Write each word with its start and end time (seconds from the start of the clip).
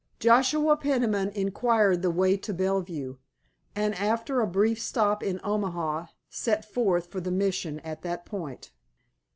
Joshua 0.19 0.75
Peniman 0.77 1.29
inquired 1.29 2.01
the 2.01 2.09
way 2.09 2.35
to 2.35 2.55
Bellevue, 2.55 3.17
and 3.75 3.93
after 3.93 4.41
a 4.41 4.47
brief 4.47 4.81
stop 4.81 5.21
in 5.21 5.39
Omaha 5.43 6.07
set 6.27 6.65
forth 6.65 7.05
for 7.05 7.21
the 7.21 7.29
Mission 7.29 7.79
at 7.81 8.01
that 8.01 8.25
point. 8.25 8.71